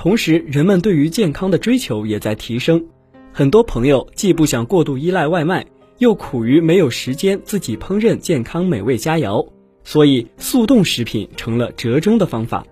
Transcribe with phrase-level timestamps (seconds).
[0.00, 2.82] 同时，人们对于健康的追求也在提升。
[3.34, 5.66] 很多朋友既不想过度依赖外卖，
[5.98, 9.46] 又苦于没有时间自己烹饪健康美味佳肴，
[9.84, 12.64] 所以速冻食品成了折中的方法。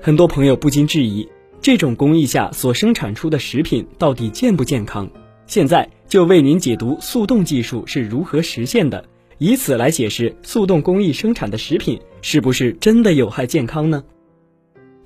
[0.00, 1.28] 很多朋友不禁质疑，
[1.60, 5.10] 这种工艺下所生产出的食品到底健不健康？
[5.48, 9.04] 现在就为您解读速冻技术是如何实现的，
[9.38, 14.04] 以此来解释速冻工艺生产的食品是不是真的有害健康呢？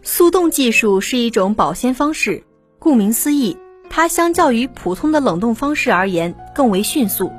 [0.04, 2.42] 速冻技术是一种保鲜方式，
[2.80, 3.56] 顾名思义，
[3.88, 7.30] 它相较于普通的冷冻方式而言更为迅速。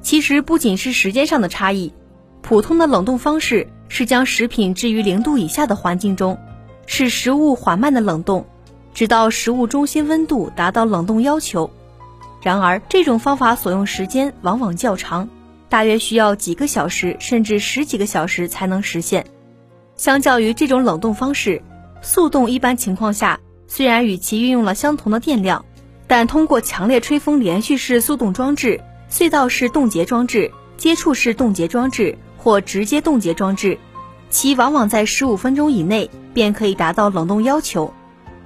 [0.00, 1.92] 其实不仅是时间上的差异，
[2.40, 6.38] 普通的冷冻方式是将食品置于零度以下的环境中，
[6.86, 8.46] 使食物缓慢的冷冻，
[8.94, 11.70] 直到食物中心温度达到冷冻要求。
[12.40, 15.28] 然而，这种方法所用时间往往较长，
[15.68, 19.26] 大约需要几个小时甚至十几个小时才能实现。
[19.96, 21.60] 相较于这种冷冻方式，
[22.02, 25.64] 速冻一般情况下，虽然与其运用了相同的电量，
[26.06, 33.78] 但通过强烈吹风连续式速冻装置、隧道式冻结装置、接触式冻结装置或直接冻结装置，
[34.30, 37.92] 其往往在十五分钟以内便可以达到冷冻要求。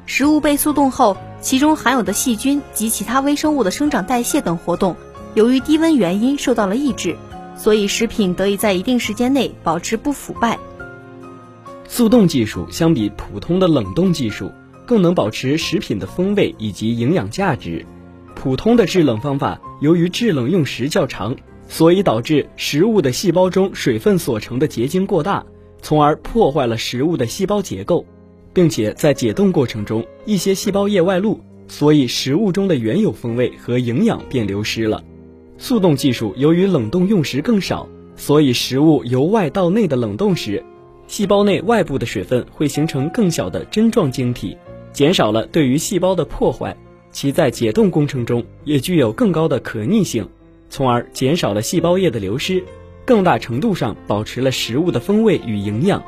[0.06, 4.96] 食物被速冻后，其中含有的细菌及其他微生物的生长代谢等活动，
[5.34, 7.16] 由于低温原因受到了抑制，
[7.56, 10.58] 所以食品得以在一定时间内保持不腐败。
[11.96, 14.50] 速冻技术相比普通的冷冻技术，
[14.84, 17.86] 更能保持食品的风味以及营养价值。
[18.34, 21.36] 普通的制冷方法由于制冷用时较长，
[21.68, 25.46] 所以导致食物的细胞中水分所成的结晶过大，
[25.83, 28.04] 从而破坏了食物的细胞结构，
[28.52, 31.38] 并且在解冻过程中一些细胞液外露，
[31.68, 35.00] 所以食物中的原有风味和营养便流失了。
[35.58, 40.64] 速冻技术由于冷冻用时更少，所以食物由外到内的冷冻时。
[41.06, 44.56] 细胞内外部的水分会形成更小的针状晶体，
[44.92, 46.76] 减少了对于细胞的破坏，
[47.12, 50.28] 其在解冻工程中也具有更高的可逆性，
[50.70, 52.64] 从而减少了细胞液的流失，
[53.04, 56.02] 更大程度上保持了食物的风味与营养。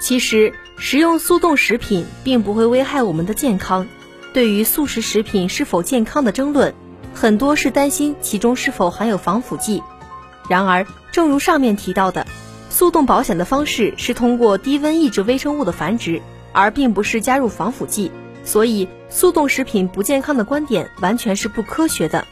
[0.00, 3.86] 其实，食用速冻食品并不会危害我们的健康。
[4.32, 6.74] 对于速食食品是否健康的争论，
[7.14, 9.82] 很多是担心其中是否含有防腐剂。
[10.48, 12.26] 然而，正如上面提到的。
[12.74, 16.20] 速冻保险的方式是通过低温抑制微生物的繁殖，
[16.52, 18.10] 而并不是加入防腐剂，
[18.42, 22.26] 所以速冻食品不健康的观点完全是不科学的。